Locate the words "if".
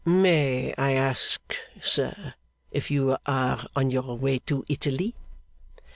2.71-2.89